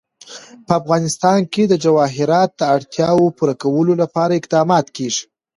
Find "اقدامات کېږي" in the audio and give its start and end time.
4.39-5.23